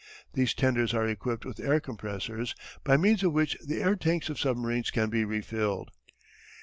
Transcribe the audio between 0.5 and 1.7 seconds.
tenders are equipped with